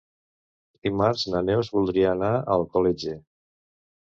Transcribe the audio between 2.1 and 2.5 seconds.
anar a